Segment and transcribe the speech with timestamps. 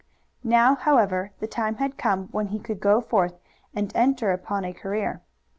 [0.43, 3.35] Now, however, the time had come when he could go forth
[3.75, 5.21] and enter upon a career.